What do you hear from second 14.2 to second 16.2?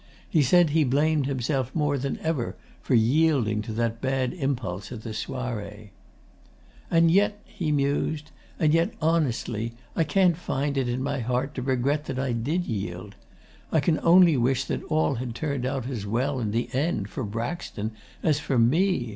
wish that all had turned out as